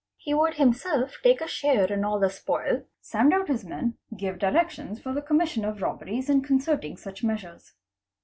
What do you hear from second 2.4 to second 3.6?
poil, send out